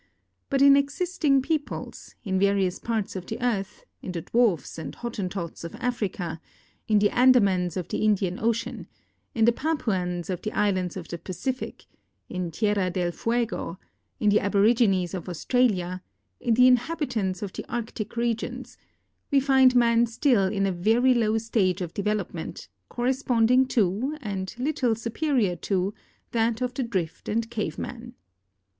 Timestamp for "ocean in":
8.39-9.45